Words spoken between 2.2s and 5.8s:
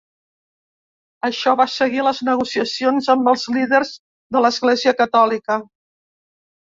negociacions amb els líders de l'església catòlica.